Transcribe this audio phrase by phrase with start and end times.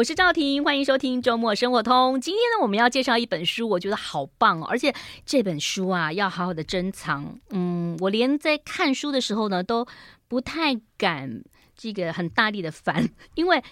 [0.00, 2.18] 我是赵婷，欢迎收听周末生活通。
[2.18, 4.94] 今天呢，我们要介绍一本书，我觉得好棒哦，而且
[5.26, 7.38] 这本书啊，要好好的珍藏。
[7.50, 9.86] 嗯，我连在看书的时候呢，都
[10.26, 11.42] 不太敢
[11.76, 13.62] 这个很大力的翻，因为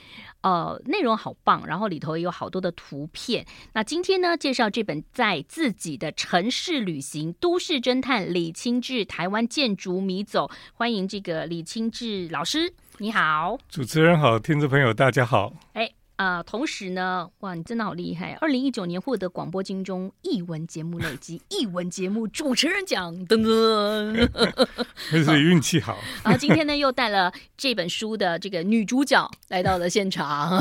[0.43, 3.47] 呃内容好棒，然后里头也有好多的图片。
[3.73, 15.91] 那今天呢，介绍这本在自己的城市旅行，都市侦探李清志台湾建筑迷走，欢迎这个李清志老师，你好，主持人好，听众朋友大家好，哎。
[16.19, 18.37] 啊、呃，同时呢，哇，你真的好厉害！
[18.41, 24.29] 二零一九年获得广播金钟译文节目类及艺文节目主持人奖，噔噔，
[25.13, 25.97] 真是运气好。
[26.25, 30.61] 然后今天呢，又带了这本书的这个女主角来到了现场。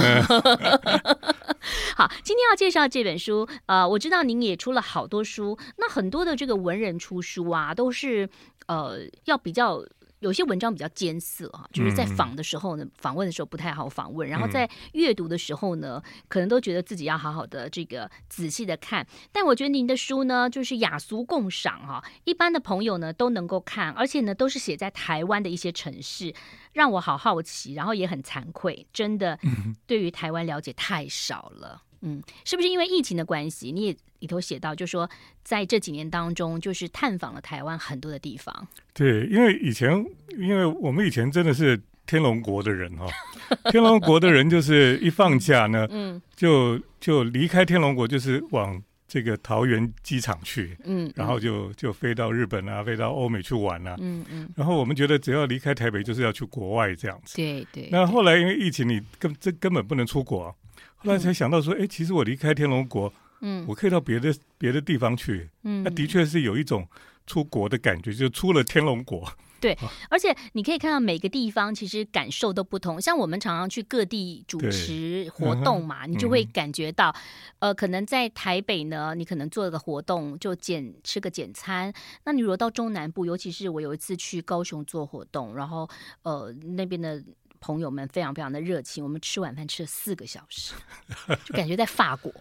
[1.97, 8.29] 好，今天要介绍这本书，呃，我知道您也出了好多书，那很多的这个文人出书啊，都是
[8.67, 9.83] 呃要比较。
[10.27, 19.07] 有些文章比较艰涩哈，就是在访的时候呢，访问的时候不太好访问，然后在阅读的时候呢，可能都觉得自己要好好的这个仔细的看。
[19.31, 26.33] 但我觉得您的书呢，就是雅俗共赏哈，一般的朋友呢都能够看，而且呢都是写在台湾的一些城市，
[26.73, 29.39] 让我好好奇，然后也很惭愧，真的
[29.85, 31.83] 对于台湾了解太少了。
[32.01, 33.71] 嗯，是不是因为疫情的关系？
[33.71, 35.09] 你也里头写到，就说
[35.43, 38.67] 在这几年当中，就是探访了台湾很多的地方。
[38.93, 40.05] 对，因为以前，
[40.37, 57.35] 因为我们以前真的是天龙国的人哈、哦，天龙国的人就是一放假呢， 嗯，就就离开天龙国，就是往这个桃园机场去，嗯，然后就就飞到日本啊，飞到欧美去玩啊，嗯嗯，然后我们觉得只要离开台北，就是要去国外这样子。
[57.35, 57.89] 对对。
[57.91, 60.55] 那后来因为疫情，你根这根本不能出国。
[60.97, 66.87] 后来才想到说，哎，其实我离开天龙国，嗯，我可以到别的别的地方去，嗯，那的确是有一种
[67.25, 69.31] 出国的感觉，就出了天龙国。
[69.59, 69.75] 对，
[70.09, 73.01] 而且你可以看到每个地方其实感受都不同。
[73.01, 77.15] 像我们常常去各地主持活动嘛，你就会感觉到，
[77.57, 81.91] 呃，可能在台北呢，你可能做了个活动就简吃个简餐。
[82.23, 85.89] 那你如果到中南部，尤其是我有一次去高雄做活动，然后
[86.23, 87.23] 呃那边的。
[87.67, 90.73] 朋友们非常非常的热情，我们吃晚饭吃了四个小时，
[91.43, 92.31] 就感觉在法国，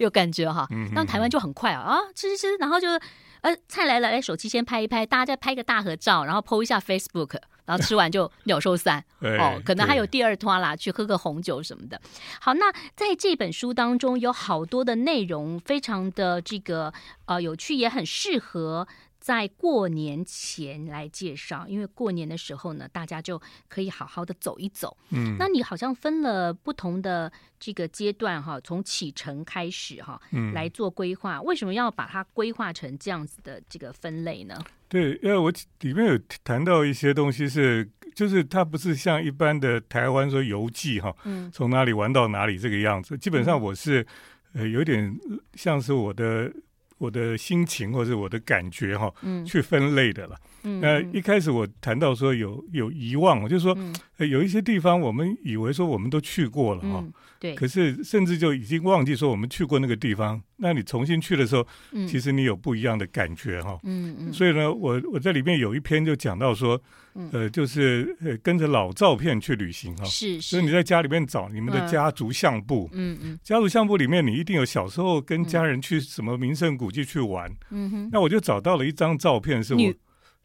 [0.00, 0.66] 有 感觉哈。
[0.92, 2.88] 那台湾就很快啊，啊，吃吃吃，然后就
[3.42, 12.00] 呃菜来了，哎，手机先拍一拍，大家再拍个大合照，然后 po 一下 Facebook，然后吃完就鸟兽散 哦，可能还有第二拖啦，去喝个红酒什么的。
[12.40, 16.92] 好，那在这本书当中有好多的内容，非常的这个
[17.26, 18.88] 呃有趣，也很适合。
[19.20, 24.96] 在过年前来介绍，因为过年的时候呢，大家就可以好好的走一走。
[25.10, 31.40] 嗯，那你好像分了不同的这个阶段哈，从启程开始哈，嗯，来做规划。
[31.42, 34.58] 为什么要把它规划成这样子的这个分类呢？
[34.88, 43.18] 对，因为我里面有谈到一些东西是，就是它不是像一般的台湾说游记哈，嗯，从哪里玩到哪里这个样子。
[43.18, 44.06] 基本上我是
[44.54, 45.14] 呃有点
[45.52, 46.50] 像是我的。
[47.00, 50.36] 我的心情或者我的感觉哈，嗯，去分类的了。
[50.64, 53.94] 嗯，那一开始我谈到说有有遗忘，就是说，嗯，
[54.26, 57.00] 有一些地方我们以为说我们都去过了哈。
[57.02, 60.38] 嗯对，可是甚至就已经忘记说我们去过那个地方。
[60.58, 63.78] 那你重新去的时候，嗯、其实你有不一样的感觉哈。
[63.82, 64.30] 嗯嗯。
[64.30, 66.78] 所以呢，我我在里面有一篇就讲到说，
[67.14, 70.04] 嗯、呃，就是呃跟着老照片去旅行哈。
[70.04, 70.50] 是是。
[70.50, 72.90] 所以你在家里面找你们的家族相簿。
[72.92, 73.38] 嗯嗯。
[73.42, 77.50] 家族相簿里面，你一定有小时候跟家人去什么名胜古迹去玩。
[77.70, 78.10] 嗯哼。
[78.12, 79.80] 那我就找到了一张照片，是我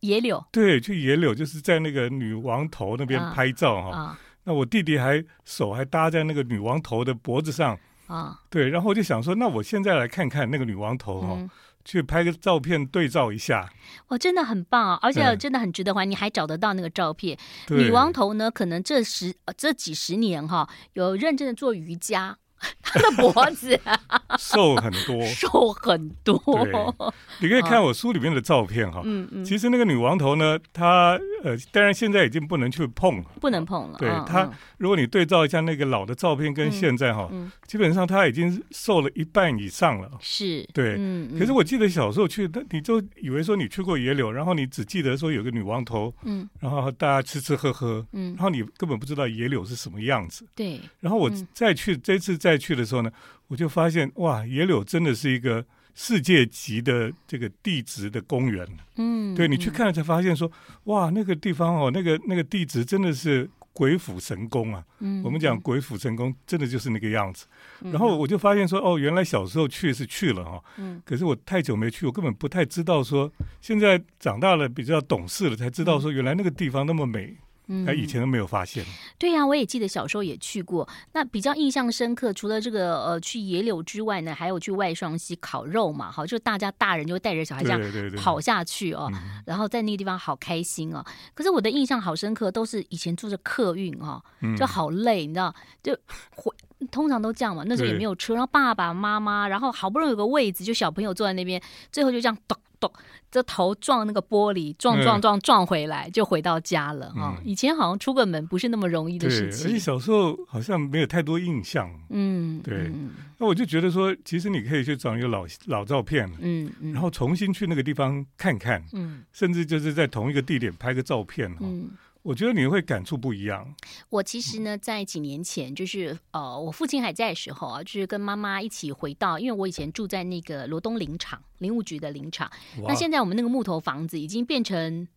[0.06, 0.44] 野柳。
[0.52, 4.18] 对，去野柳就是在那个女王头那边拍照哈。
[4.44, 7.78] 那我弟弟还手还搭在那个女王头的脖子上
[8.08, 11.50] 啊，对，然后我就想说，那我现在来看看那个女王头哈，嗯、
[11.84, 13.68] 去拍个照片对照一下。
[14.10, 17.36] 哇，真的很棒，啊而且真的很值得还，嗯、你还找得到那个照片。
[17.70, 22.38] 女王头呢，可能这十这几十年哈，有认真的做瑜伽。
[22.82, 23.80] 他的脖子
[24.40, 27.14] 瘦很多，瘦很多。
[27.40, 29.02] 你可以看我书里面的照片哈。
[29.04, 29.44] 嗯嗯。
[29.46, 33.98] 其实那个女王头呢，她呃，当然现在已经不能去碰了，不能碰了。
[34.00, 37.30] 对她，如果你对照一下那个老的照片跟现在哈，
[37.68, 40.10] 基本上她已经瘦了一半以上了。
[40.20, 40.68] 是。
[40.74, 40.96] 对。
[40.98, 41.38] 嗯。
[41.38, 50.46] 可是我记得小时候去，你就以为说你去过野柳，然后你只记得说有个女王头，嗯，然后大家吃吃喝喝，嗯，然后你根本不知道野柳是什么样子。
[50.56, 50.80] 对。
[51.02, 53.12] 然后我再去这次再去的时候呢，
[53.48, 58.68] 我就发现哇，野柳真的是一个世界级的这个地质的公园。
[58.98, 60.52] 嗯，对，你去看了才发现说，
[60.86, 64.84] 哇，那个地方哦，那个那个地质真的是鬼斧神工啊。
[65.00, 67.46] 嗯，我们讲鬼斧神工，真的就是那个样子。
[67.82, 73.32] 嗯，然后我就发现说，哦，原来小时候去是去了哈，嗯，可是我太久没去，我根本不太知道说，
[73.62, 77.38] 现在长大了比较懂事了，才知道说，原来那个地方那么美。
[77.68, 78.86] 嗯，他以前都没有发现。
[79.18, 80.88] 对呀、啊，我也记得小时候也去过。
[81.14, 87.82] 那比较印象深刻，除了这个呃去野柳之外呢，还有去外双溪烤肉嘛，好，就大家大人就带着小孩这样
[88.16, 91.04] 跑下去哦，对对对，然后在那个地方好开心哦。
[91.34, 94.22] 可是我的印象好深刻，都是以前坐着客运哦，
[94.58, 95.98] 就好累，你知道，就
[96.32, 96.54] 回
[96.92, 97.64] 通常都这样嘛。
[97.66, 101.62] 那时候也没有车，然后爸爸妈妈，然后好不容易有个位置，就小朋友坐在那边，
[101.92, 102.92] 最后就这样咚咚。
[103.32, 107.42] 这头撞那个玻璃，撞撞撞撞回来，就回到家了啊、嗯！
[107.44, 109.68] 以前好像出个门不是那么容易的事情。
[109.68, 111.90] 而且小时候好像没有太多印象。
[112.12, 112.90] 嗯，对。
[112.94, 121.90] 嗯、那我就觉得说，其实你可以去找一个老老照片，嗯，嗯，然后重新去那个地方看看，嗯，甚至就是在同一个地点拍个照片，嗯。
[122.26, 123.76] 我觉得你会感触不一样。
[124.10, 132.52] 我其实呢，在几年前，就是呃，我父亲还在的时候啊，就是跟妈妈一起回到，因为我以前住在那个罗东林场林务局的林场。
[132.88, 135.08] 那现在我们那个木头房子已经变成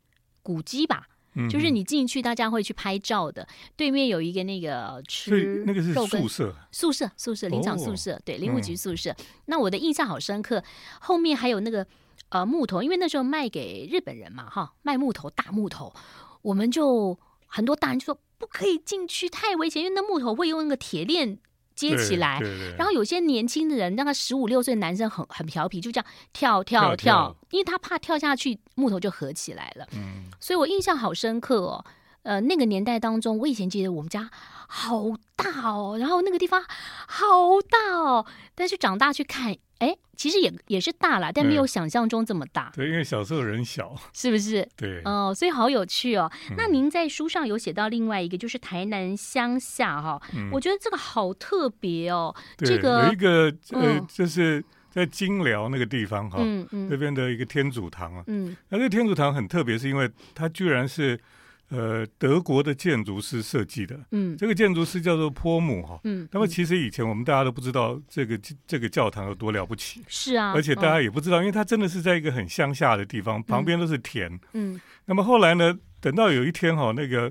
[0.43, 1.08] 古迹吧？
[1.32, 3.49] 嗯，就是你进去，大家会去拍照的。
[3.75, 9.25] 对面有一个那个吃那个是宿舍，宿舍宿舍林场宿舍，哦，对，林务局宿舍，嗯。
[9.46, 10.62] 那我的印象好深刻，
[11.00, 11.87] 后面还有那个
[12.28, 15.90] 呃木头，因为那时候卖给日本人嘛，哈，卖木头大木头。
[16.43, 21.38] 我们就很多大人就说不可以进去，太危险，因为那木头会用那个铁链
[21.75, 22.38] 接起来。
[22.38, 29.87] 对对对，然后有些年轻的人，那个十五六岁男生很很调皮，就这样跳跳跳，跳，因为他怕跳下去木头就合起来了。
[29.93, 31.85] 嗯，所以我印象好深刻哦。
[32.23, 34.29] 呃，那个年代当中，我以前记得我们家
[34.67, 36.62] 好大哦，然后那个地方
[37.06, 37.26] 好
[37.70, 39.56] 大哦，但是长大去看。
[39.79, 42.73] 哎，其实也也是大了，但没有想象中这么大。
[42.75, 44.69] 对，因为小时候人小， 是不是？
[44.77, 46.31] 对，哦，所以好有趣哦。
[46.51, 52.35] 嗯、那您在书上有写到另外一个，就是台南乡下哈、哦嗯，我觉得这个好特别哦。
[52.57, 61.19] 对，这个有一个呃，就是在金辽那个地方哈、哦，嗯嗯，那边的一个天主堂啊，嗯，那这个天主堂很特别，是因为它居然是。
[61.70, 77.31] 呃，德国的建筑师设计的，嗯，这个建筑师叫做坡姆哈，嗯，那么其实以前我们大家都不知道这个这个教堂有多了不起，是啊，而且大家也不知道，嗯、因为它真的是在一个很乡下的地方，旁边都是田，嗯，那么后来呢，等到有一天哈，那个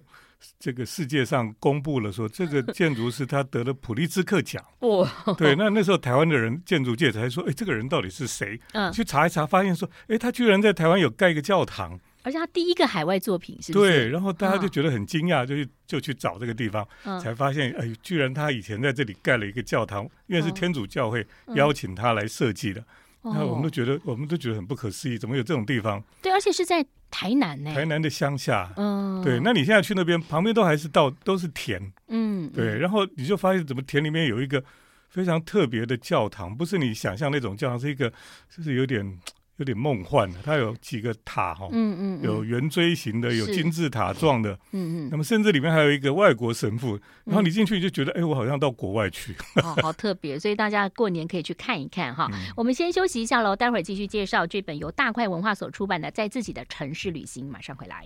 [0.60, 8.60] 这个世界上公布了说这个建筑师他得了普利兹克奖， 哇，对，那那时候台湾的人建筑界才说，哎，这个人到底是谁？
[8.74, 12.00] 嗯，去查一查，发现说，哎，他居然在台湾有盖一个教堂。
[12.28, 13.90] 而且他第一个海外作品是不是？
[13.90, 21.26] 对，然后大家就觉得很惊讶，就去就去找这个地方，嗯，才发现，哎，居然他以前在这里盖了一个教堂，因为是天主教会
[21.56, 22.84] 邀请他来设计的。
[23.22, 26.04] 那，嗯，我们都觉得，我们都觉得很不可思议，怎么有这种地方？
[26.22, 28.74] 对，而且是在台南呢，台南的乡下。
[28.76, 29.40] 嗯，对。
[29.42, 31.82] 那你现在去那边，旁边都还是稻，都是田。
[32.10, 32.78] 嗯，对。
[32.78, 34.62] 然后你就发现，怎么田里面有一个
[35.08, 36.54] 非常特别的教堂？
[36.54, 38.12] 不是你想象那种教堂，是一个，
[38.54, 39.18] 就是有点。
[39.58, 52.30] 有点梦幻的，它有几个塔哈，嗯嗯，有圆锥形的，有金字塔状的，嗯嗯，那么甚至里面还有一个外国神父，然后你进去就觉得，哎、我好像到国外去，哦，好特别， 所以大家过年可以去看一看哈。
[52.32, 58.06] 嗯、我们先休息一下喽，待会儿继续介绍这本由大块文化所出版的《在自己的城市旅行》，马上回来。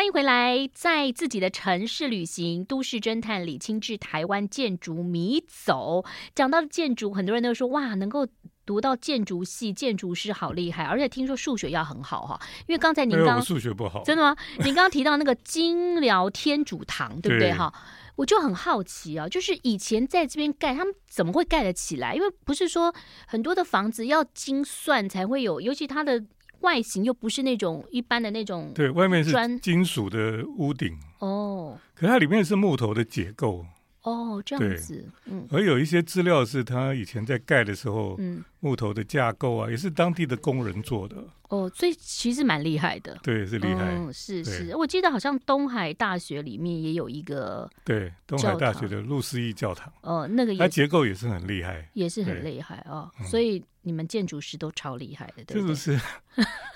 [0.00, 6.02] 欢迎回来，在自己的城市旅行，都市侦探李清志台湾建筑迷走。
[6.34, 8.26] 讲到建筑，很多人都说哇，能够
[8.64, 12.40] 读到建筑系，建筑师好厉害，而且听说数学要很好哈。
[12.66, 14.34] 因为刚才您刚，刚数学不好，真的吗？
[14.60, 17.70] 您刚刚提到那个金辽天主堂，对不对哈？
[18.16, 22.14] 我就很好奇啊，就是以前在这边盖，他们怎么会盖得起来？
[22.14, 22.90] 因为不是说
[23.26, 26.24] 很多的房子要精算才会有，尤其它的。
[26.60, 33.64] 外形又不是那种一般的那种，对，外面是金属的屋顶哦，可它里面是木头的结构。
[34.02, 41.16] 哦，这样子，嗯，而有一些资料是他以前在盖的时候，嗯，木头的架构啊，也是当地的工人做的。
[41.48, 43.18] 哦，所以其实蛮厉害的。
[43.22, 43.84] 对，是厉害。
[43.90, 49.92] 嗯，是是，我记得好像东海大学里面也有一个，对，东海大学的路思义教堂。
[50.02, 53.10] 哦，那个也，它结构也是很厉害，也是很厉害哦。
[53.24, 55.74] 所以你们建筑师都超厉害的，对不对？
[55.74, 55.98] 是不是？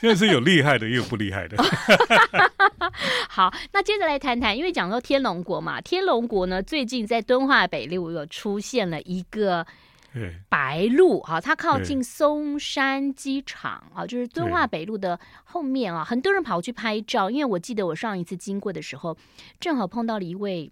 [0.00, 1.56] 现在是有厉害的，也有不厉害的。
[3.28, 9.64] 好，那接着来谈谈，因为讲到天龙国嘛，天龙国呢，最近在敦化北路有出现了一个
[10.48, 19.16] 白鹿啊，它靠近松山机场啊，就是敦化北路的后面啊，很多人跑去拍照，因为我记得我上一次经过的时候，
[19.58, 20.70] 正好碰到了一位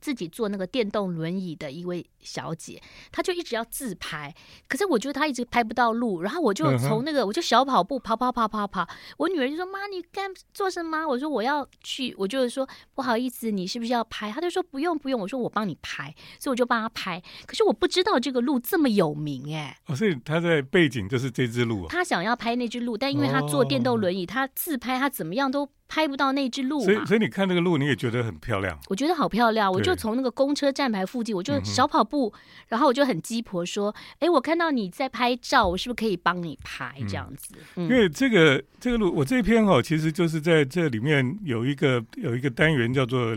[0.00, 4.34] 自己坐那个电动轮椅的一位小姐，她就一直要自拍，
[4.66, 8.88] 可是我觉得她一直拍不到路，然后我就从那个我就小跑步跑跑跑跑跑，
[9.18, 17.22] 我女儿就说：“妈，你干做什么？”我说：“我要去。”我就是说：“不好意思，你是不是要拍？”她就说：“不用不用。”我说：“我帮你拍。”所以我就帮她拍。
[17.46, 21.88] 可是我不知道这个路这么有名哎，哦，所以她在背景就是这只鹿啊。
[21.90, 25.68] 她想要拍那只鹿，但因为她坐电动轮椅，她自拍，她怎么样都。
[25.86, 28.76] 拍不到那只鹿，所以所以你看那个鹿，你也觉得很漂亮。
[28.88, 32.32] 我觉得好漂亮，我就从那个公车站牌附近，我就小跑步，嗯、
[32.68, 43.36] 然后我就很鸡婆说：“哎，我看到你在拍照，我是不是可以帮你拍这样子？”嗯、因为这个这个路，我这篇哈，其实就是在这里面有一个有一个单元叫做。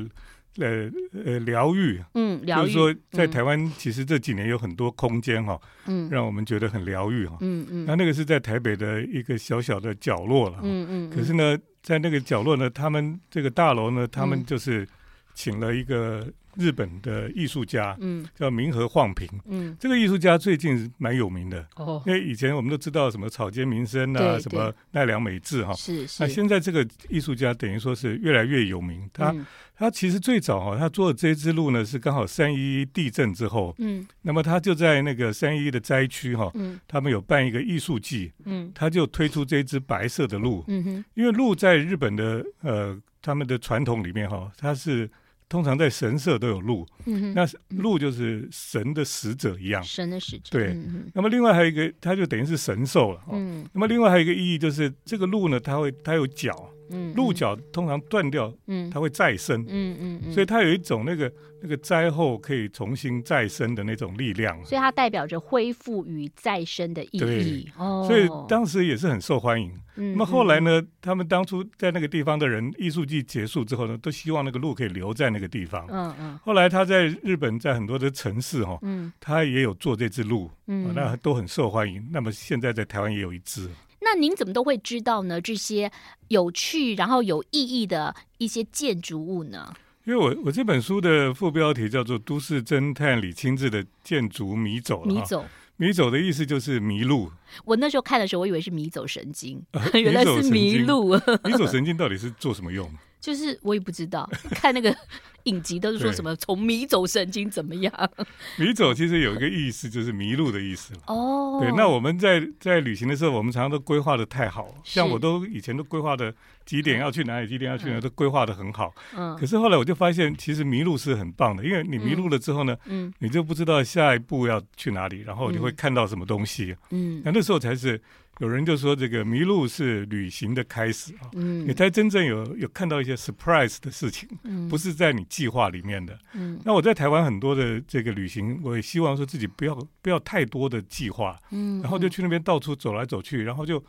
[0.60, 0.90] 呃
[1.24, 5.56] 呃，疗愈，嗯，疗愈，就是说，在台湾其实这几年有很多空间哈，
[5.86, 14.88] 嗯，让我们觉得很疗愈哈，嗯嗯，那那个是在台北的一个小小的角落了，嗯嗯，可是呢，在那个角落呢，他们这个大楼呢，他们就是
[15.36, 16.28] 请了一个。
[16.58, 29.34] 日本的艺术家，嗯，叫明和晃平，嗯，这个艺术家最近蛮有名的，哦，因为以前我们都知道什么草间弥生啊，什么奈良美智哈，是是，那现在这个艺术家等于说是越来越有名，他
[29.76, 45.10] 他其实最早哈，他做的这支路呢是刚好三一地震之后，嗯，那么他就在那个三一的灾区哈，嗯，他们有办一个艺术季，嗯，他就推出这支白色的鹿，嗯哼，因为鹿在日本的呃他们的传统里面哈，它是。
[45.50, 50.50] 通常在神社都有鹿，嗯、那鹿就是神的使者一样，神的使者。
[50.52, 53.22] 对，嗯、那么另外还有一个，它就等于是神兽了。
[53.32, 56.70] 嗯，那么另外还有一个意义就是，这个鹿呢，它会它有角。
[56.90, 67.20] 嗯，鹿角通常断掉，嗯，它会再生，嗯嗯嗯，所以它有一种那个那个灾后可以重新再生的那种力量，所以它代表着恢复与再生的意义。
[67.20, 69.72] 对，哦，所以当时也是很受欢迎。
[70.00, 75.88] 嗯，那么后来呢，他们当初在那个地方的人，艺术季结束之后呢，都希望那个鹿可以留在那个地方。
[75.90, 76.40] 嗯嗯。
[76.44, 82.08] 后来他在日本，在很多的城市哈，嗯，他也有做这只鹿，嗯，那都很受欢迎。
[82.12, 83.68] 那么现在在台湾也有一只。
[84.00, 85.42] 那您怎么都会知道呢？
[85.42, 85.92] 这些
[86.30, 89.74] 有趣然后有意义的一些建筑物呢？
[90.06, 95.14] 因为我我这本书的副标题叫做《都市侦探李清志的建筑迷走》了。
[95.14, 97.30] 迷走，迷走的意思就是迷路。
[97.66, 99.62] 我那时候看的时候，我以为是迷走神经，
[99.94, 101.14] 原来是迷路。
[101.44, 102.90] 迷走神经到底是做什么用？
[103.20, 104.96] 就是我也不知道， 看那个。
[105.44, 108.12] 影集都是说什么从迷走神经怎么样？
[108.58, 118.94] 迷走其实有一个意思，就是迷路的意思哦，对，那我们在在旅行的时候，我们常常都规划的太好，像我都以前都规划的几点要去哪里，几点要去哪里，都规划的很好。
[119.16, 119.38] 嗯。
[119.38, 126.76] 可是后来我就发现，其实迷路是很棒的，因为你迷路了之后呢，嗯，你就不知道下一步要去哪里，然后你会看到什么东西。
[126.90, 127.22] 嗯。
[127.24, 128.02] 那那时候才是。
[128.40, 143.84] 有人就说这个迷路是旅行的开始啊，嗯，你才真正有有看到一些 surprise 的事情，嗯，不是在你计划里面的，嗯，那我在台湾很多的这个旅行，我也希望说自己不要不要太多的计划，嗯，然后就去那边到处走来走去，然后就。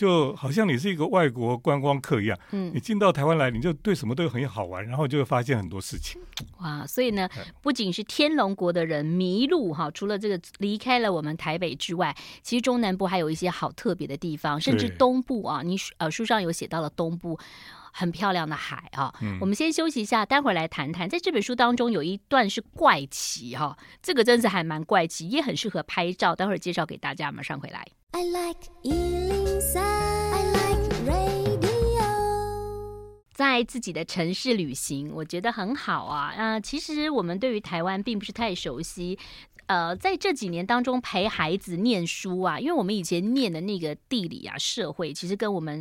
[0.00, 6.18] 就好像你是一个外国观光客一样，嗯，你进到台湾来，你就对什么都很好玩，然后就会发现很多事情。
[6.60, 7.28] 哇，所以呢，
[7.60, 17.38] 不仅是天龙国的人迷路哈，除了这个离开了我们台北之外，其实中南部还有一些好特别的地方，甚至东部啊，你呃书上有写到了东部
[17.92, 19.12] 很漂亮的海啊。
[19.20, 21.06] 嗯，我们先休息一下，待会儿来谈谈。
[21.06, 26.34] 在这本书当中有一段是怪奇哈，这个真是还蛮怪奇，也很适合拍照。
[26.34, 27.86] 待会儿介绍给大家，马上回来。
[28.12, 29.82] I like 103.
[29.82, 31.70] I like radio.
[33.32, 36.34] 在自己的城市旅行，我觉得很好啊。
[36.36, 39.18] 啊、其实我们对于台湾并不是太熟悉。
[39.70, 45.80] 呃，在这几年当中陪孩子念书啊，因为我们以前念的那个地理啊、社会，其实跟我们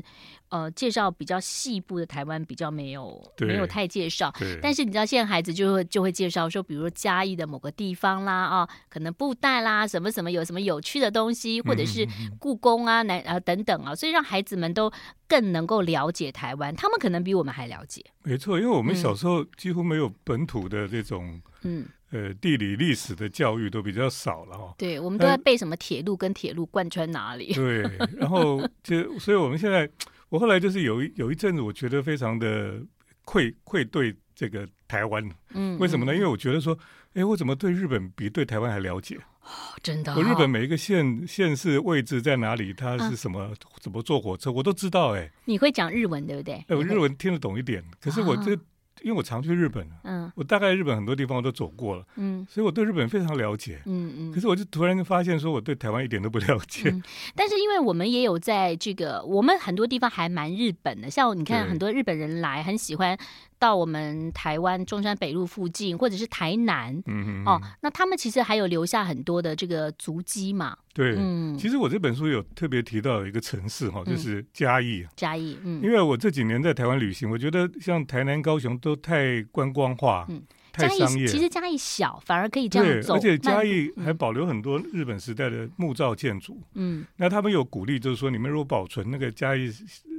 [0.50, 4.32] 呃介绍比较细部的台湾比较没有对没有太介绍。
[4.38, 14.92] 对但是你知道，现在孩子就会就会介绍说，比如说嘉义的某个地方啦，啊、哦，可能布袋啦，什么什么有什么有趣的东西，或者是故宫啊、南啊等等啊，所以让孩子们都
[15.28, 18.06] 更能够了解台湾，他们可能比我们还了解。
[18.22, 21.88] 没错，因为我们小时候几乎没有本土的这种嗯。
[22.12, 24.74] 呃，地理历史的教育都比较少了哈。
[24.80, 27.54] 对，我们都在背什么铁路跟铁路贯穿哪里。
[27.54, 27.82] 对，
[28.18, 29.88] 然后 就，所以我们现在，
[30.30, 32.82] 我后来就是有一有一阵子，我觉得非常的
[33.26, 35.24] 愧愧对这个台湾。
[35.54, 36.16] 嗯，为什么呢？
[36.16, 36.76] 因为我觉得说，
[37.14, 39.16] 哎，我怎么对日本比对台湾还了解？
[39.44, 40.16] 哦，真的，哦。
[40.18, 45.16] 我日本每一个县县市位置在哪里，它是什么，啊，怎么坐火车，我都知道。
[45.16, 46.56] 哎，你会讲日文对不对？
[46.70, 48.58] 哎，我日文听得懂一点，可是我这。
[49.04, 54.32] 因为我常去日本，嗯，我大概日本很多地方我都走过了，嗯，所以我对日本非常了解，嗯嗯。
[54.32, 56.90] 可是我就突然就发现，说我对台湾一点都不了解。
[56.90, 57.02] 嗯，
[57.36, 63.18] 但是因为我们也有在这个，我们很多地方还蛮日本的，像你看很多日本人来，很喜欢。
[63.60, 70.78] 到我们台湾中山北路附近，或者是台南，嗯哦，那他们其实还有留下很多的这个足迹嘛。
[70.94, 75.06] 对，嗯，其实我这本书有特别提到一个城市哈，就是嘉义。
[75.18, 81.28] 嘉义，嗯，因为我这几年在台湾旅行，我觉得像台南、高雄都太观光化，嗯，太商业。
[81.28, 83.16] 其实嘉义小，反而可以这样走。
[83.16, 89.70] 而且嘉义还保留很多日本时代的木造建筑，嗯，那他们有鼓励，就是说你们如果保存那个嘉义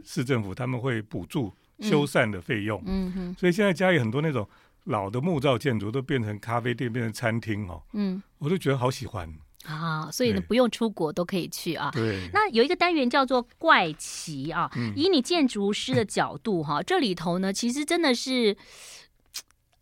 [0.05, 1.51] 市政府，他们会补助。
[1.81, 4.47] 修缮的费用，嗯哼，所以现在家里很多那种
[4.85, 9.33] 老的木造建筑都变成咖啡店，变成餐厅哦，嗯，我都觉得好喜欢
[9.65, 11.91] 啊，所以呢，不用出国都可以去啊。
[11.93, 18.57] 对，那有一个单元叫做怪奇啊，以你建筑师的角度哈，这里头呢，其实真的是，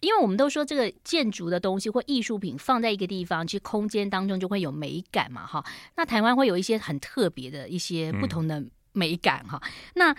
[0.00, 5.64] 因为我们都说这个建筑的东西或艺术品放在一个地方，其实空间当中就会有美感嘛，哈。
[5.96, 9.62] 那台湾会有一些很特别的一些不同的美感哈，
[9.94, 10.14] 那。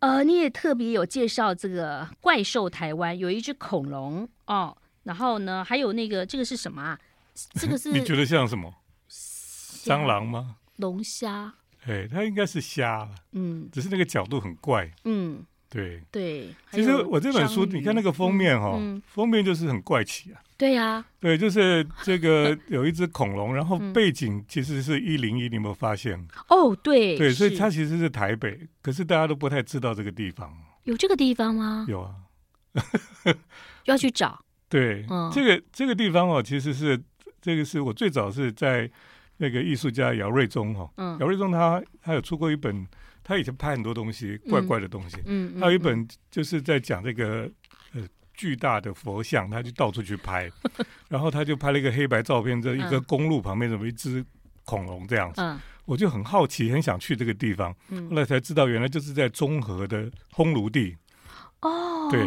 [0.00, 6.98] 呃，你也特别有介绍这个怪兽台湾，有一只恐龙哦，然后呢，还有那个这个是什么啊？
[7.54, 8.72] 这个 是你觉得像什么？
[9.84, 10.56] 蟑螂吗？
[10.76, 11.54] 龙虾？
[11.86, 16.48] 哎，它应该是虾，嗯，只是那个角度很怪，嗯，对对。
[16.70, 20.40] 其实我这本书，你看那个封面哈，封面就是很怪奇啊。
[20.56, 26.26] 对呀，对，就是这个有一只恐龙，然后背景其实是一零一，你有没有发现？
[26.48, 30.52] 哦，对，对，所以它其实是台北，可是大家都不太知道这个地方。
[30.82, 31.86] 有这个地方吗？
[31.88, 32.14] 有啊，
[33.84, 34.44] 要去找。
[34.68, 37.00] 对，这个这个地方哦，其实是
[37.40, 38.90] 这个是我最早是在
[39.36, 42.84] 那个艺术家姚瑞忠哈，姚瑞忠他他有出过一本，
[43.28, 47.48] 他以前拍很多东西，怪怪的东西，嗯，还有一本就是在讲这个
[47.92, 48.02] 呃。
[48.38, 50.48] 巨大的佛像，他就到处去拍，
[51.10, 54.24] 然后他就拍了一个黑白照片，在一个公路旁边，怎么一只
[54.64, 60.96] 恐龙这样子，嗯、我就很好奇，很想去这个地方，嗯、后来才知道原来就是在中和的烘炉地。
[61.62, 62.20] 哦，对，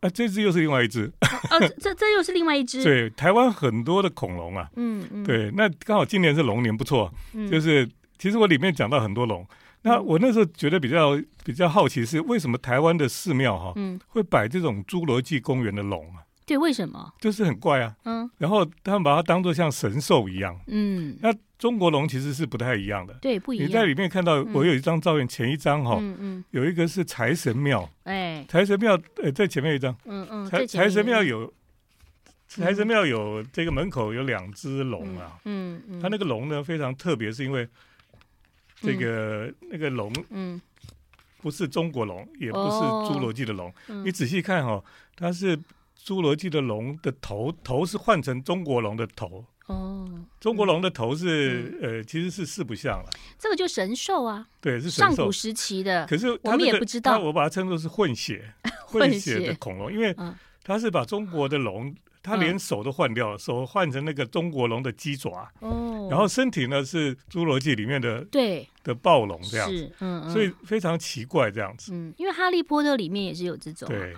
[0.00, 2.82] 啊，这只又是另外一只，啊，这这又是另外一只。
[2.84, 7.88] 对，台湾很多的恐龙啊，嗯嗯，对，那刚好今年是龙年，不错，嗯、就是
[8.18, 9.46] 其实我里面讲到很多龙。
[9.86, 16.26] 那我那时候觉得比较比较好奇是为什么台湾的寺庙哈，嗯，会摆这种侏罗纪公园的龙啊？
[16.44, 17.12] 对，为什么？
[17.20, 23.68] 就是很怪啊，嗯，然后他们把它当做像神兽一样，嗯，那中国龙其实是不太一样的，对，不一样。
[23.68, 31.52] 你在里面看到，我有一张照片，前一张哈，嗯嗯，有一个是财神庙，哎，财神庙，呃，在前面一张，嗯嗯，财财神庙有，
[32.48, 37.68] 财神庙有这个门口有两只龙啊，嗯嗯，它那个龙呢非常特别，是因为。
[38.80, 40.60] 这个那个龙，嗯，
[41.38, 42.76] 不是中国龙，也不是
[43.08, 43.72] 侏罗纪的龙。
[44.04, 44.82] 你仔细看哦，
[45.16, 45.56] 它是
[46.04, 49.44] 侏罗纪的龙的头，头是换成中国龙的头。
[49.66, 50.08] 哦，
[50.38, 53.10] 中国龙的头是呃，其实是四不像了。
[53.38, 55.16] 这个就神兽啊，对，是神兽。
[55.16, 57.18] 上古时期的，可是我们也不知道。
[57.18, 58.52] 我把它称作是混血，
[58.86, 60.14] 混血的恐龙，因为
[60.62, 61.94] 它是把中国的龙。
[62.26, 68.68] 他连手都换掉了，手换成那个中国龙的鸡爪，哦，然后身体呢是侏罗纪里面的对。
[68.86, 74.14] 的暴龙这样子，嗯，所以非常奇怪这样子，嗯，因为哈利波特里面也是有这种，对，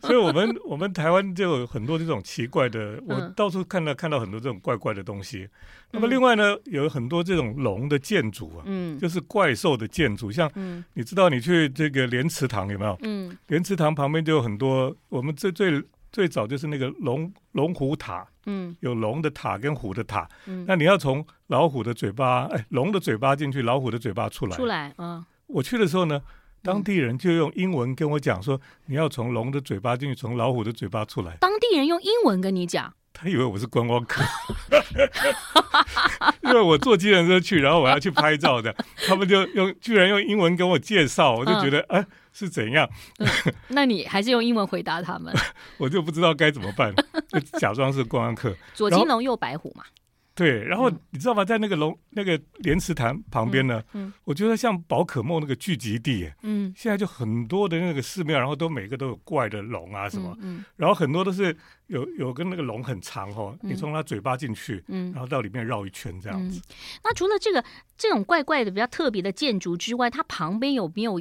[0.00, 5.46] 所以我们 我们台湾就有很多这种奇怪的，我到处看到看到很多这种怪怪的东西。
[5.90, 10.50] 那么另外呢，有很多这种龙的建筑啊，嗯，就是怪兽的建筑，像
[10.94, 12.96] 你知道你去这个莲池塘有没有？
[13.02, 15.82] 嗯，莲池塘旁边就有很多我们最最。
[16.12, 26.20] 最早就是那个龙龙虎塔，嗯，有龙的塔跟虎的塔，嗯，那你要从老虎的嘴巴，哎，龙的嘴巴进去，老虎的嘴巴出来，出来，嗯，我去的时候呢，
[26.62, 31.36] 当地人就用英文跟我讲说，你要从龙的嘴巴进去，从老虎的嘴巴出来。
[31.40, 34.22] 当地人用英文跟你讲，他以为我是观光客，
[36.42, 38.74] 因为我坐机人车去，然后我要去拍照的，
[39.06, 42.04] 他们就用居然用英文跟我介绍，我就觉得，哎。
[42.32, 42.88] 是怎样？
[43.18, 43.26] 嗯，
[43.68, 45.34] 那你还是用英文回答他们？
[45.78, 46.94] 我就不知道该怎么办，
[47.28, 48.56] 就假装是观光客。
[48.72, 49.82] 左青龙右白虎嘛。
[50.40, 51.44] 对，然后你知道吗？
[51.44, 61.54] 在那个龙那个莲池潭旁边呢，嗯，我觉得像宝可梦那个聚集地，嗯，现在就很多的那个寺庙，然后都每个都有怪的龙啊什么，嗯，然后很多都是
[61.88, 66.62] 有有跟那个龙很长哦，你从它嘴巴进去，嗯，然后到里面绕一圈这样子。
[67.04, 67.62] 那除了这个
[67.98, 71.20] 这种怪怪的比较特别的建筑之外，它旁边有没有？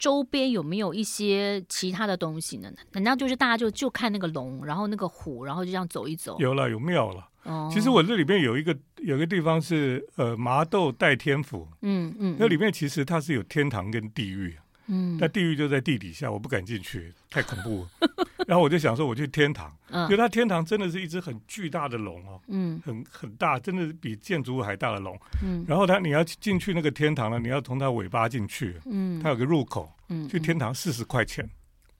[0.00, 2.72] 周边有没有一些其他的东西呢？
[2.92, 6.38] 难道就是大家就就看那个龙，然后那个虎，然后就这样走一走？
[6.38, 7.28] 有了，有庙了。
[7.44, 11.66] 哦，其实我这里面有一个有一个地方是呃麻豆代天府。
[11.82, 14.56] 嗯嗯，嗯那里面其实它是有天堂跟地狱。
[14.92, 18.08] 嗯，那地狱就在地底下，我不敢进去，太恐怖了。
[18.44, 25.16] 然后我就想说，我去天堂，因为它天堂真的是一只很巨大的龙哦，嗯，很很大，真的是比建筑物还大的龙。
[25.44, 31.48] 嗯，然后它你要进去那个天堂呢，你要从它尾巴进去，嗯，它有个入口，嗯，去天堂四十块钱。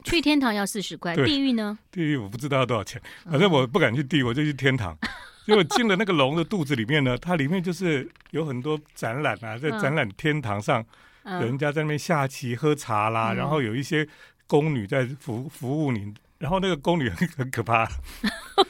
[0.03, 1.79] 去天堂要四十块，地狱呢？
[1.93, 4.99] 地狱我不知道要多少钱，反正我不敢去地狱，我就去天堂。
[5.47, 10.85] 结果进了那个龙的肚子里面呢，它里面就是有很多展览啊，在展览天堂上，
[11.25, 14.07] 有人家在那边下棋、喝茶啦，然后有一些
[14.47, 17.87] 宫女在服服务你，然后那个宫女很很可怕。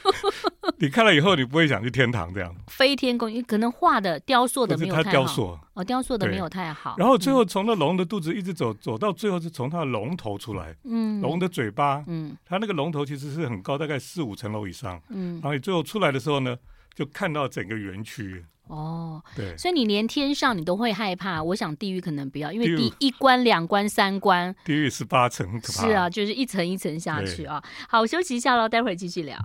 [0.77, 2.53] 你看了以后，你不会想去天堂这样。
[2.67, 5.03] 飞天宫，你可能画的雕塑的没有太好。
[5.03, 6.95] 它雕塑哦，雕塑的没有太好。
[6.97, 10.75] 然后最后从那龙的肚子一直走，走到最后是从它的龙头出来。
[10.83, 11.21] 嗯。
[11.21, 12.03] 龙的嘴巴。
[12.07, 12.35] 嗯。
[12.45, 15.01] 它那个龙头其实是很高，大概四五层楼以上。
[15.09, 15.35] 嗯。
[15.35, 16.57] 然后你最后出来的时候呢，
[16.93, 18.43] 就看到整个园区。
[18.67, 19.23] 哦。
[19.35, 19.55] 对。
[19.57, 24.55] 所以你连天上你都会害怕，我想地狱可能不要，因为第一关、两关、三关。
[24.65, 27.63] 地狱是八层，是啊，就是一层一层下去啊。
[27.89, 29.37] 好，休息一下喽，待会儿继续聊。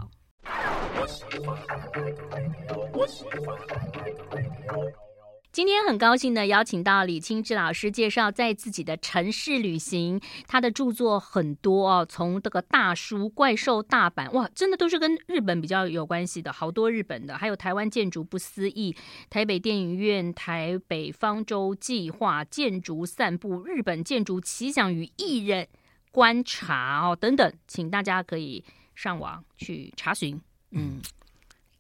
[5.57, 18.95] 今天很高兴的邀请到李清志老师介绍在自己的城市旅行，他的著作很多哦，从这个大叔、怪兽大阪，哇，真的都是跟日本比较有关系的，好多日本的，还有台湾建筑不思议、
[19.31, 25.67] 台北电影院、台北方舟计划、建筑散步、日本建筑奇想与艺人
[26.13, 28.63] 观察哦等等，请大家可以
[28.95, 30.39] 上网去查询。
[30.73, 31.01] 嗯，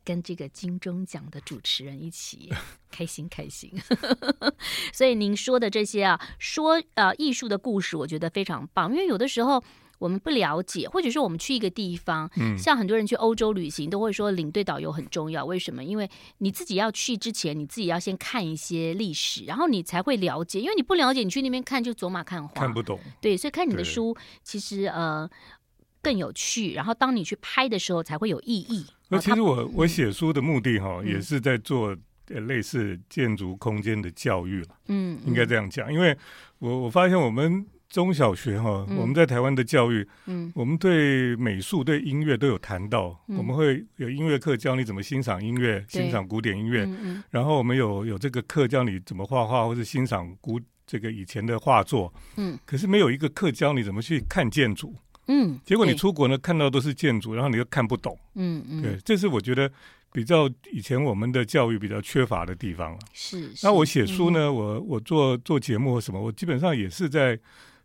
[0.07, 2.49] 跟这个金钟奖的主持人一起
[2.92, 3.73] 开心开心，
[4.95, 8.92] 所以您说的这些啊，说呃艺术的故事，我觉得非常棒。
[8.92, 9.62] 因为有的时候
[9.99, 15.45] 我们不了解，或者说我们去一个地方，嗯，像很多人去欧洲旅行，都会说领队导游很重要。
[15.45, 15.83] 为什么？
[15.83, 20.61] 因为你自己要去之前，你自己要先看一些历史，然后你才会了解。
[20.61, 23.01] 因为你不了解，你去那边看就走马看花，看不懂。
[23.21, 25.29] 对，所以看你的书，其实呃。
[26.03, 28.87] 更有趣，然后当你去拍的时候才会有意义。
[29.09, 31.97] 那其实我、嗯、我写书的目的哈，也是在做
[32.29, 34.69] 类似建筑空间的教育了。
[34.88, 36.16] 嗯，应该这样讲，因为
[36.59, 46.85] 我我发现我们中小学哈，嗯、我们在台湾的教育，嗯，我们对美术、对音乐都有谈到，嗯、我们会有音乐课教你怎么欣赏音乐，欣赏古典音乐。
[46.85, 52.12] 嗯嗯、然后我们有有这个课教你怎么画画，或者欣赏古这个以前的画作。
[52.37, 54.92] 嗯，可是没有一个课教你怎么去看建筑。
[55.29, 58.17] 嗯，结果你出国呢，看到都是建筑，然后你又看不懂。
[58.35, 59.71] 嗯嗯，对，这是我觉得
[60.12, 62.99] 比较以前我们的教育比较缺乏的地方了。
[63.12, 67.39] 是，那我写书呢，我我做做节目或什么，我基本上也是在，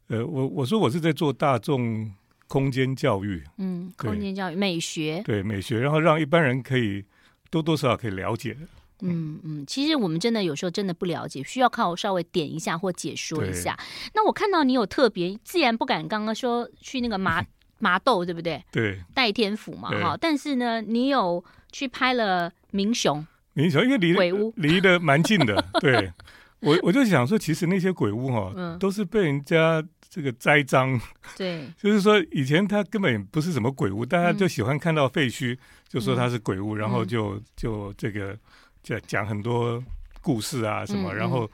[0.07, 2.11] 呃，我我说我是在做大众
[2.47, 3.43] 空间教育。
[3.57, 5.21] 嗯，空间教育美学。
[5.25, 7.03] 对美学，然后让一般人可以
[7.49, 8.55] 多多少少可以了解。
[9.01, 13.77] 嗯嗯，其实我们真的有时候真的不了解，需要靠稍微点一下或解说一下。
[14.13, 17.43] 那我看到你有特别，自然不敢刚刚说去那个麻
[17.79, 18.63] 麻豆，对不对？
[18.71, 20.17] 对，代天府嘛，哈。
[20.19, 25.65] 但是呢，你有去拍了明雄，明雄，因为离鬼屋离得蛮近的。
[25.81, 26.13] 对，
[26.59, 30.99] 我我就想说，其实那些鬼屋哈，嗯、都是被人家这个栽赃。
[31.35, 35.57] 对， 就是说以前他根本不是什么鬼屋，大家就喜欢看到废墟，
[35.89, 38.37] 就说它是鬼屋，嗯、然后就就这个。
[38.83, 39.83] 讲讲很多
[40.21, 41.49] 故事啊什么，嗯嗯、然后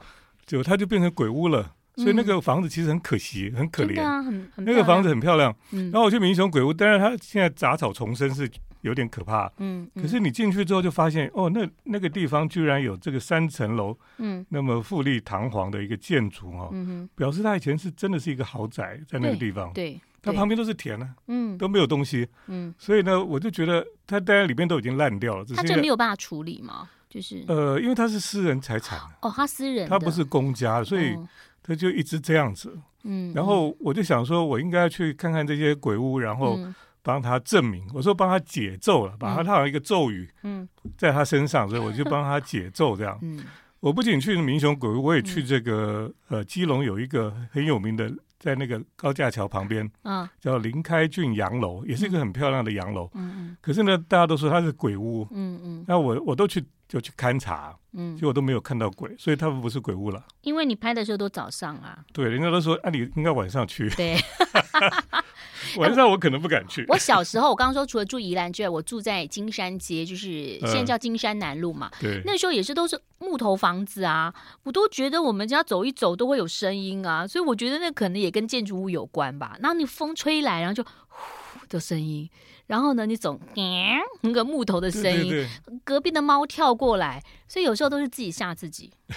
[0.46, 4.02] 就它就变成鬼屋了，嗯、所以那个房子其实很可惜，很可怜。
[4.02, 4.24] 啊、
[4.56, 5.54] 那个房子很漂亮。
[5.72, 8.50] 嗯、然后我去民雄鬼屋，但是它现在杂草丛生，是
[8.82, 9.46] 有点可怕。
[9.58, 9.88] 嗯。
[9.94, 19.72] 嗯可是你进去之后就发现，哦，那那个地方居然有这个三层楼，嗯，那么富丽堂皇的一个建筑哦，嗯表示它以前是真的是一个豪宅，在那个地方。
[19.72, 19.92] 对。
[19.92, 25.44] 对它旁边都是田啊，嗯，都没有东西，嗯，所以呢，我就觉得它待在里面都已经烂掉了。
[25.54, 26.90] 它就没有办法处理吗？
[27.08, 31.16] 就是呃，因为他是私人财产哦，他私人，他不是公家，所以
[31.62, 32.78] 他就一直这样子。
[33.04, 36.58] 嗯，然后我就想说，我应该去看看这些鬼屋，然后
[37.02, 37.88] 帮他证明。
[37.94, 40.68] 我说帮他解咒了，把他套上一个咒语，嗯，
[40.98, 43.18] 在他身上，所以我就帮他解咒这样。
[43.22, 43.42] 嗯，
[43.80, 53.08] 我不仅去民雄鬼屋，我也去这个呃基隆有一个很有名的，在那个高架桥旁边，啊，叫林开俊洋楼，也是一个很漂亮的洋楼。
[53.14, 55.26] 嗯嗯，可是呢，大家都说它是鬼屋。
[55.30, 56.62] 嗯嗯，那我我都去。
[56.88, 60.24] 就去勘察，嗯，结果都没有看到鬼，所以他们不是鬼屋了。
[60.40, 61.98] 因为你拍的时候都早上啊。
[62.12, 63.90] 对，人家都说，啊，你应该晚上去。
[63.90, 64.16] 对，
[65.76, 66.84] 晚上我可能不敢去。
[66.88, 71.90] 我小时候，我刚刚说除了住宜兰之外，我住在金山街，就是现在叫金山南路嘛。
[72.00, 79.58] 对，那时候也是都是木头房子啊，我都觉得我们家走一走都会有声音啊，所以我觉得那可能也跟建筑物有关吧。
[79.60, 81.07] 然后你风吹来，然后就呼
[81.68, 82.28] 的声音。
[82.66, 83.40] 然后呢，你总
[84.22, 88.92] 那个木头的声音，对对对，隔壁的猫跳过来，所以有时候都是自己吓自己。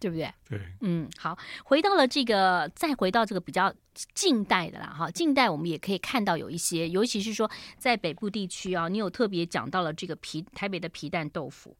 [0.00, 0.32] 对不对？
[0.48, 3.70] 对，嗯，好，回到了这个，再回到这个比较
[4.14, 11.76] 近代的啦，哈，近代我们也可以看到有一些，尤其是说在北部地区啊，你有特别讲到了这个皮台北的皮蛋豆腐，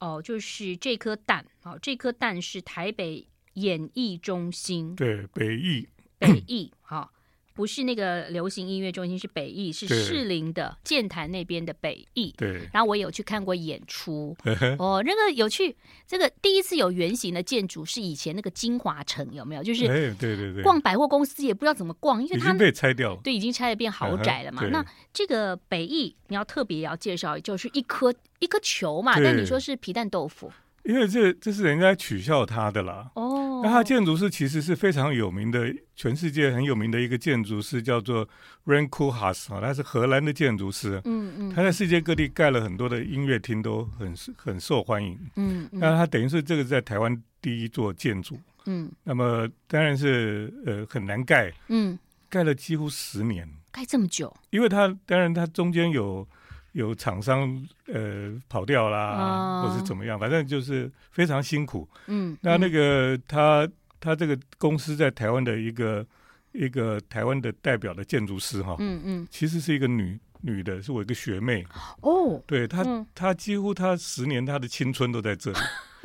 [0.00, 7.10] 哦，就是这颗蛋，哦，这颗蛋是台北演艺中心，对，北艺，北艺，好。
[7.54, 12.34] 不是那个流行音乐中心，是北艺，是士林的剑潭那边的北艺。
[12.36, 14.36] 对，然后我有去看过演出。
[14.78, 15.74] 哦，那个有趣，
[16.06, 19.62] 这个第一次有圆形的建筑是以前那个金华城，有没有？
[19.62, 23.20] 就是，对对对，逛百货公司也不知道怎么逛，因为它已经被拆掉了。
[23.22, 24.66] 对，已经拆了变豪宅了嘛。
[24.68, 29.20] 那这个北艺你要特别要介绍，就是一颗一颗球嘛。
[29.20, 30.50] 但你说是皮蛋豆腐。
[30.84, 33.10] 因为这这是人家取笑他的啦。
[33.14, 38.28] 哦，那他建筑师其实是非常有名的，全世界很有名的一个建筑师，叫做
[38.66, 41.00] Ran Koolhaas 啊，他是荷兰的建筑师。
[41.04, 45.18] 嗯嗯，他在世界各地盖了很多的音乐厅，都很很受欢迎。
[45.36, 48.36] 嗯，那他等于是这个在台湾第一座建筑。
[48.66, 51.52] 嗯，那么当然是呃很难盖。
[51.68, 56.26] 嗯，盖了几乎十年，盖这么久，因为他当然他中间有。
[56.72, 61.88] 有厂商呃跑掉啦，哦、或是怎么样，反正就是非常辛苦。
[62.06, 63.68] 嗯，那那个他
[64.00, 66.04] 他这个公司在台湾的一个
[66.52, 71.64] 一个台湾的代表的建筑师哈，嗯嗯，其实是一个女女的，是我一个学妹。
[72.00, 72.82] 哦，对她，
[73.14, 75.58] 她、嗯、几乎她十年她的青春都在这里，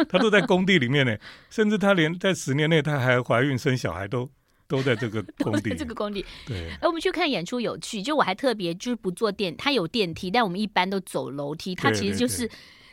[0.10, 1.18] 她都在工地里面呢，
[1.50, 4.30] 甚至她连在十年内她还怀孕生小孩都。
[4.70, 6.26] 都在这个 工地，这个工地。
[6.46, 11.74] 对，哎，我们去看演出有趣，就我还特别就是不坐电，它有电梯，但我们一般都走楼梯。
[11.74, 12.50] 它其实就是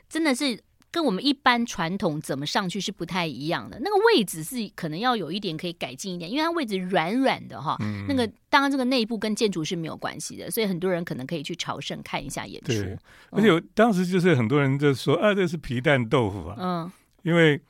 [0.08, 0.56] 真的是
[0.92, 3.80] 跟我们一般传统怎么上去是不太一样的。
[3.82, 7.76] 那个位置是可能要有一点可以改进一点，因为它位置软软的哈。
[7.80, 12.68] 嗯、那个当然这个内部跟建筑是没有关系的，所以很多人可能可以去朝圣看一下演出。
[12.68, 12.96] 对，
[13.30, 17.60] 而且当时就是很多人就说啊，这是皮蛋豆腐啊，嗯，因为。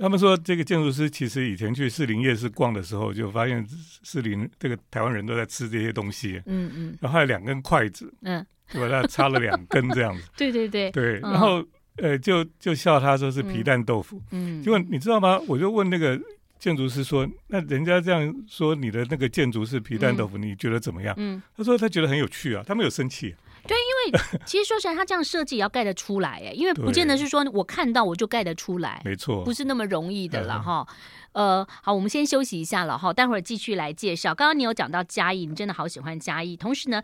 [0.00, 3.64] 他们说，这个建筑师其实以前去士林夜市逛的时候，就发现
[4.02, 6.40] 士林这个台湾人都在吃这些东西。
[6.46, 6.98] 嗯嗯。
[7.00, 9.02] 然后还有两根筷子，嗯，对吧？
[9.02, 10.22] 他插了两根这样子。
[10.38, 10.90] 对 对对。
[10.90, 11.62] 对，然后
[11.96, 14.22] 呃，就就笑他说是皮蛋豆腐。
[14.30, 14.62] 嗯。
[14.62, 15.38] 结果你知道吗？
[15.46, 16.18] 我就问那个
[16.58, 21.42] 建筑师说：“那人家这样说你的那个建筑是皮蛋豆腐，你觉得怎么样？”嗯。
[21.56, 23.34] 他说他觉得很有趣啊，他没有生气。
[23.70, 30.84] 对，因为 其实说起来，他这样设计也要盖得出来哎，因为不见得是说我看到我就盖得出来，没错，不是那么容易的了哈。
[31.32, 34.34] 呃，好，我们先休息一下了哈，待会儿继续来介绍。
[34.34, 36.56] 刚刚你有讲到嘉义，你真的好喜欢嘉义。
[36.56, 37.00] 同时呢，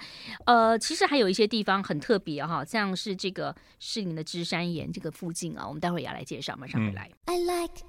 [0.47, 7.09] 呃，其实还有一些地方很特别哈，像是这个士林的芝山岩这个附近啊，我们待会儿也要来介绍，马上回来。
[7.27, 7.85] I like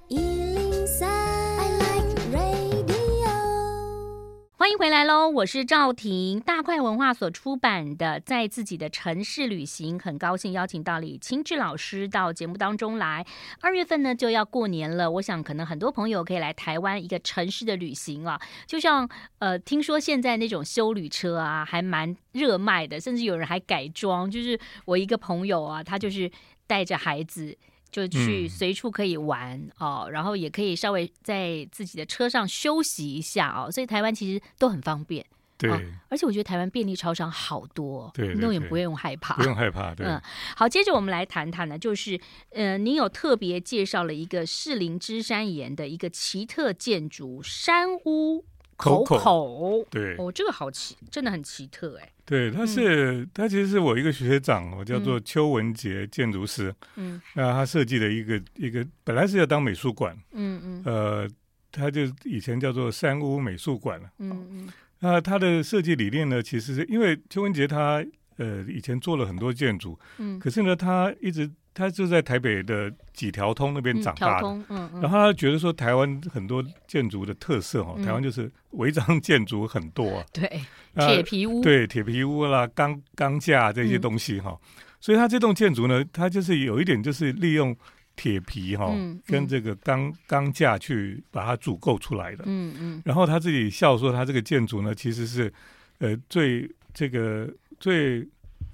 [4.60, 5.28] 欢迎回来喽！
[5.28, 13.24] 我是赵婷，大块文化所出版的《在自己的城市旅行》，很高兴邀请到李清志老师到节目当中来。
[13.60, 18.40] 二月份呢就要过年了，我想可能很多朋友可以来台湾一个城市的旅行啊。
[18.66, 24.28] 就像呃，听说现在那种休旅车啊，还蛮热卖的，甚至有人还改装。
[24.28, 26.28] 就是我一个朋友啊，他就是
[26.66, 27.56] 带着孩子。
[27.90, 35.24] 就去随处可以玩、嗯、哦，然后也可以稍微在自己的车上休息一下哦，所以台湾其实都很方便。
[35.56, 39.92] 对、哦，而且我觉得台湾便利超商好多，对，那也不用害怕，不用害怕。
[39.92, 40.22] 对，嗯，
[40.54, 42.20] 好，接着我们来谈谈呢，就是
[42.50, 48.44] 呃，您有特别介绍了一个士林芝山岩的一个奇特建筑山屋。
[48.78, 52.08] 口口，对哦，这个好奇，真的很奇特哎。
[52.24, 56.72] 对，他是、嗯、他其实是我一个学长，我叫做邱文杰建筑师。
[56.94, 60.16] 嗯，那他设计的一个一个本来是要当美术馆。
[60.32, 60.82] 嗯嗯。
[60.86, 61.28] 呃，
[61.72, 64.08] 他就以前叫做三屋美术馆了。
[64.18, 64.68] 嗯嗯。
[65.00, 68.04] 那他的设计理念呢，其实是因为邱文杰他
[68.36, 69.98] 呃以前做了很多建筑。
[70.18, 70.38] 嗯。
[70.38, 71.50] 可是呢，他一直。
[71.78, 80.60] 他就在台北的几条通那边长大的，嗯嗯嗯、然后他觉得说台湾很多建筑的特色哈，嗯、台湾就是违章建筑很多啊，对，
[80.96, 84.58] 铁皮屋，对，铁皮屋啦，钢钢架这些东西哈，嗯、
[85.00, 87.76] 所以他这栋建筑呢，它就是有一点就是利用
[88.16, 95.52] 铁皮哈，嗯、跟这个钢钢架去把它组构出来的，嗯嗯，然后他自己笑说，他这个建筑呢，其实是
[95.98, 98.18] 呃最这个最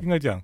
[0.01, 0.40] 应该讲。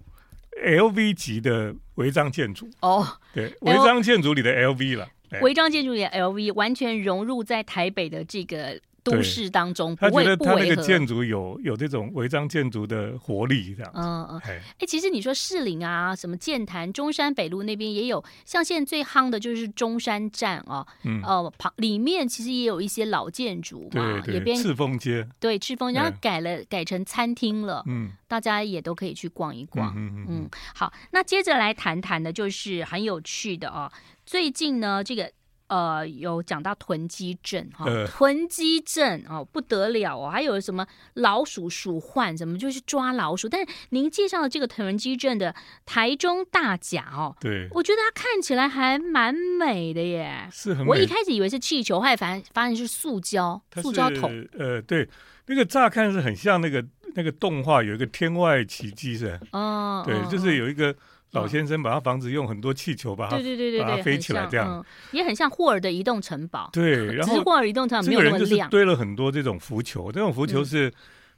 [0.61, 5.09] LV 级的违章建筑哦，对，违章建筑里的 LV 了，
[5.42, 8.81] 违章建筑里的 LV 完全融入在台北的这个。
[9.11, 13.92] 都市当中，他觉得他那个建筑有有这种违章建筑的活力，这样。
[13.94, 14.40] 嗯嗯。
[14.44, 30.51] 哎，其实你说士林啊，什么剑潭、中山北路那边也有，像现在最夯的就是中山站啊，嗯，呃，旁里面其实也有一些老建筑嘛，对对，赤峰街，对，赤峰，然后改了改成餐厅了，嗯，大家也都可以去逛一逛，嗯嗯。
[30.75, 33.90] 好，那接着来谈谈的，就是很有趣的哦。
[34.25, 35.31] 最近呢，这个。
[35.70, 43.48] 呃，有讲到囤积症哈，呃、囤积症哦不得了哦，还有什么老鼠鼠患，怎么就是抓老鼠。
[43.48, 45.54] 但是您介绍的这个囤积症的
[45.87, 50.90] 台中大甲哦，对，我觉得它看起来还蛮美的耶，是很美。
[50.90, 54.44] 我一开始以为是气球，后来发现发现是塑胶，塑胶桶。
[54.59, 55.09] 呃，对，
[55.46, 59.38] 那个乍看是很像那个那个动画，有一个天外奇迹是？
[59.52, 60.92] 哦，对，就是有一个。
[61.33, 66.69] 老先生把他房子用很多气球把它，对对对对，把它飞起来这样，嗯、也很像霍尔的移动城堡。
[66.73, 68.40] 对，然后霍尔移动城堡没有那么亮。
[68.40, 70.93] 这个人就是堆了很多这种浮球，这种浮球是、嗯、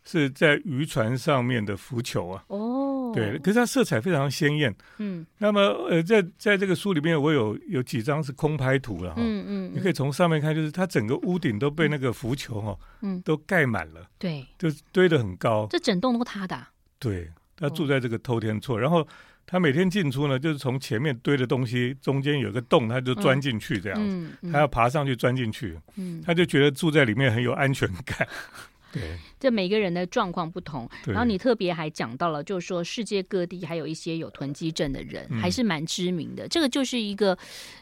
[0.04, 2.42] 是在渔船上面的浮球啊。
[2.48, 4.74] 哦，对，可是它色彩非常鲜艳。
[4.96, 9.16] 嗯，那么呃，在在这个书里面，我有有几张是空拍图了哈。
[9.18, 14.00] 嗯嗯，你可以从上面看，就是它整个屋顶都被那个浮球哈，嗯，都盖满了。
[14.18, 15.66] 对，就堆得很高。
[15.68, 16.70] 这整栋都他的、啊。
[16.98, 19.06] 对，他住在这个偷天厝，然后。
[19.44, 24.30] 他每天进出呢，就是从前面堆的东西中间有个洞，他就钻进去这样子。
[24.40, 28.26] 嗯他要爬上去钻进去，嗯、他就觉得住在里面很有安全感。
[28.92, 30.88] 对，这每个人的状况不同。
[31.06, 36.46] 然后你特别还讲到了，就是说世界各地还有一些有囤积症的人，还是蛮知名的。
[36.46, 37.36] 嗯、这个就是一个，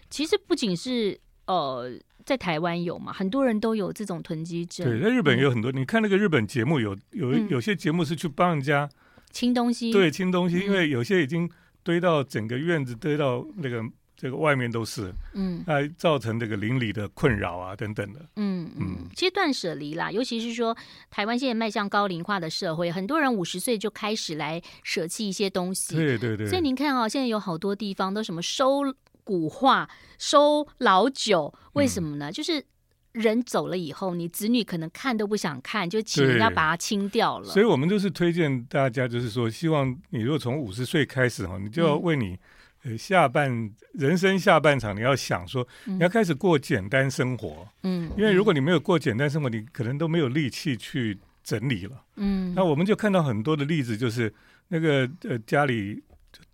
[0.08, 1.90] 其实不仅是呃
[2.24, 4.86] 在台湾有嘛，很多人都有这种囤积症。
[4.88, 5.70] 对，在日本也有很多。
[5.70, 8.88] 嗯、你看那个日本节目有，有有有些节目是去帮人家。
[9.30, 11.48] 清东西，对，清东西，因为有些已经
[11.82, 13.82] 堆到整个院子，堆到那个
[14.16, 19.08] 这个外面都是，嗯，还造成这个邻里的困扰啊，等等的，嗯嗯。
[19.14, 20.76] 其实断舍离啦，尤其是说
[21.10, 26.48] 台湾现在迈向高龄化的社会，很多人五十岁就开始来舍弃一些东西，对对对。
[26.48, 28.82] 所以您看啊、哦，现在有好多地方都什么收
[29.24, 29.88] 古画、
[30.18, 32.30] 收老酒，为什么呢？
[32.30, 32.64] 嗯、就是。
[33.12, 37.44] 人走了以后，你子女可能看都不想看，就请人家把它清掉了。
[37.46, 42.38] 所以，我们就是推荐大家，就是说，希望你如果从五十岁开始哈，你就要为你
[42.84, 47.66] 呃下半、嗯、人生下半场，你要想说，你要开始过简单生活。
[47.82, 52.02] 嗯，因为如果你没有过简单生活，你可能都没有力气去整理了。
[52.16, 54.32] 嗯，那我们就看到很多的例子，就是
[54.68, 56.02] 那个呃家里。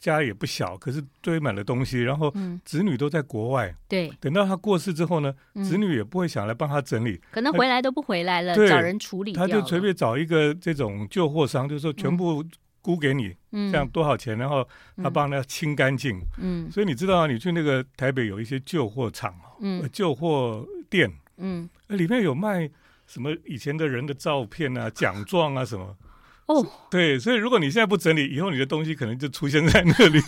[0.07, 2.33] 家也不小，可是堆满了东西，然后
[2.65, 3.67] 子女都在国外。
[3.67, 9.33] 嗯、对，等到他过世之后呢，嗯、子女也不会想来帮他整理，可能回来都不回来了，找人处理。
[9.33, 12.45] 他就随便找一个这种旧货商，就是说全部
[12.81, 14.67] 估给你，嗯、这样多少钱，然后
[15.03, 16.21] 他帮他清干净。
[16.39, 22.71] 嗯，所以你知道啊，你去那个台北有一些旧货厂，嗯，旧货店，嗯，里面有卖
[23.07, 25.97] 什么以前的人的照片啊、奖状啊什么。
[26.47, 30.21] 哦，对，所以如果你现在不整理，以后你的东西可能就出现在那里，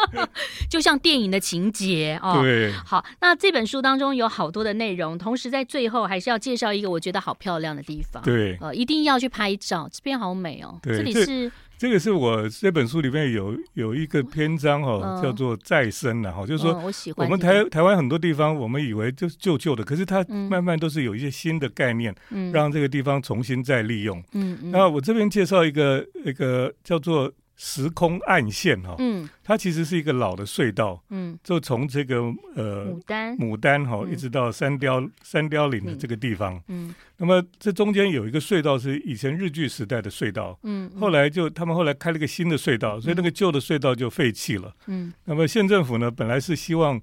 [0.70, 2.40] 就像电影的情节哦。
[2.42, 8.22] 对，好，那这本书当中有好多的内容，同时在最后还是要介绍一个我觉得好漂亮的地方。
[8.22, 10.78] 对，呃，一定要去拍照，这边好美哦。
[10.82, 11.52] 对，这里是。
[11.80, 16.78] 这个是我这本书里面有有一个篇章哈、哦，叫做再生的哈，就是说
[17.16, 22.14] 我们台台湾很多地方，我们以为就是旧旧的，可是它慢慢都是有一些新的概念，
[22.52, 24.22] 让这个地方重新再利用。
[24.32, 24.70] 嗯嗯。
[24.70, 27.32] 那我这边介绍一个一个叫做。
[27.62, 32.16] 时空暗线哈，嗯，它其实是一个老的隧道，嗯，就从这个
[32.54, 33.36] 呃牡丹。
[33.36, 46.98] 牡丹哈，一直到三雕三雕岭的这个地方，嗯，那么这中间有一个隧道是以前日据时代的隧道，嗯，后来就他们后来开了一个新的隧道，所以那个旧的隧道就废弃了，嗯，那么县政府呢，本来是希望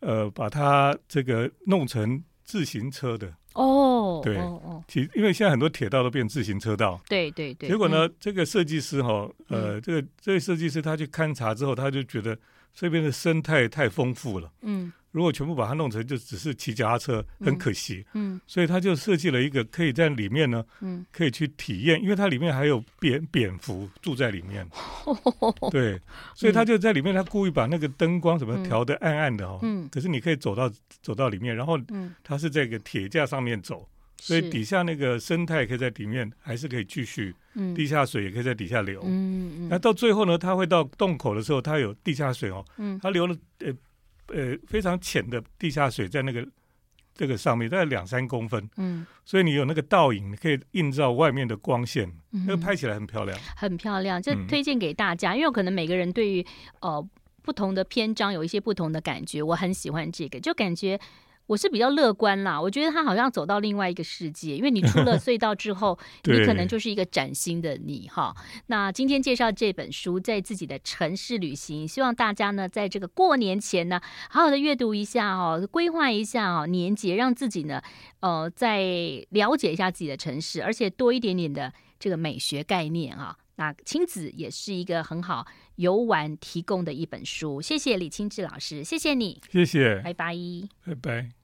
[0.00, 3.32] 呃把它这个弄成自行车的。
[3.54, 4.38] 哦，对，
[4.86, 7.68] 其因为现在很多铁道都变自行车道，对对对。
[7.68, 12.38] 结果呢，这个设计师哈，呃，这个这位设计师他去勘察之后，他就觉得
[12.74, 14.92] 这边的生态太丰富了，嗯。
[15.12, 18.04] 如果全部把它弄成就只是骑脚踏车，很可惜。
[18.14, 24.64] 嗯，嗯，所以他就设计了一个可以在里面呢，嗯，可以去体验，因为它里面还有蝙蝙蝠住在里面。
[25.04, 26.00] 哦、对，
[26.34, 29.58] 所以他就在里面，他故意把那个灯光什么调的暗暗的哦。
[29.62, 29.88] 嗯。
[29.90, 30.70] 可是你可以走到
[31.02, 37.34] 走到里面，然后，嗯，它是在一个铁架上面走，所以底下那个生态可以在里面还是可以继续。
[37.54, 37.74] 嗯。
[37.74, 39.00] 地下水也可以在底下流。
[39.04, 39.68] 嗯嗯。
[39.68, 42.64] 那到最后呢，它会到洞口的时候，它有地下水哦。
[42.78, 42.96] 嗯。
[43.02, 43.74] 它流了呃。
[44.32, 46.46] 呃，非常浅的地下水在那个
[47.14, 56.46] 这个上面，大概两三公分，嗯，所以你有那个倒影，你可以映照外面的光线，嗯、那个拍起来很漂亮，很漂亮，这推荐给大家，嗯、因为可能每个人对于
[56.80, 57.06] 呃
[57.42, 60.98] 不同的篇章有一些不同的感觉，我很喜欢这个，就感觉。
[61.50, 68.32] 我是比较乐观啦，我觉得他好像走到另外一个世界，因为你出了 隧道之后， 你可能就是一个崭新的你哈。
[68.68, 77.82] 那今天介绍这本书，在自己的城市旅行，希望大家呢，在这个过年前呢，好好的阅读一下哦，规划一下哦，年节让自己呢，
[78.20, 78.80] 呃，再
[79.30, 83.36] 了解一下自己的城市，而且多一点点的这个美学概念啊。
[83.56, 87.60] 那亲子也是一个很好游玩提供的一本书。
[87.60, 90.32] 谢谢李清志老师，谢谢你，谢谢，拜拜，
[90.86, 91.39] 拜拜。